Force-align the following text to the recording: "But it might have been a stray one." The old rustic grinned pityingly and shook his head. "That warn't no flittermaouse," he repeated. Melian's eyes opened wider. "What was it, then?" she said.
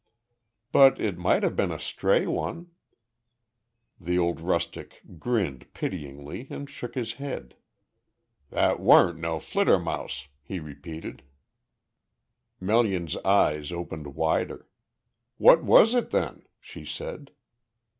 "But 0.71 0.99
it 0.99 1.15
might 1.19 1.43
have 1.43 1.55
been 1.55 1.71
a 1.71 1.79
stray 1.79 2.25
one." 2.25 2.71
The 3.99 4.17
old 4.17 4.39
rustic 4.39 4.99
grinned 5.19 5.71
pityingly 5.75 6.47
and 6.49 6.67
shook 6.67 6.95
his 6.95 7.13
head. 7.21 7.55
"That 8.49 8.79
warn't 8.79 9.19
no 9.19 9.37
flittermaouse," 9.37 10.25
he 10.43 10.59
repeated. 10.59 11.21
Melian's 12.59 13.15
eyes 13.17 13.71
opened 13.71 14.15
wider. 14.15 14.67
"What 15.37 15.63
was 15.63 15.93
it, 15.93 16.09
then?" 16.09 16.47
she 16.59 16.83
said. 16.83 17.29